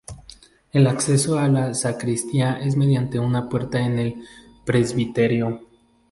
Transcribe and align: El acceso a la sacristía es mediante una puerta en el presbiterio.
El 0.73 0.87
acceso 0.87 1.37
a 1.37 1.47
la 1.47 1.75
sacristía 1.75 2.53
es 2.59 2.75
mediante 2.75 3.19
una 3.19 3.47
puerta 3.47 3.79
en 3.85 3.99
el 3.99 4.15
presbiterio. 4.65 5.61